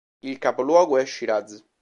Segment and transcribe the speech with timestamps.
[0.23, 1.63] Il capoluogo è Shiraz.